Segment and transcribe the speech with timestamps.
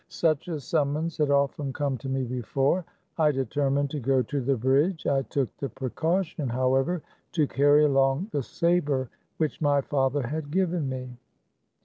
[0.09, 2.83] Such a sum mons had often come to me before.
[3.19, 5.05] I determined to go to the bridge.
[5.05, 10.49] I took the precaution, how ever, to carry along the saber which my father had
[10.49, 11.07] given me.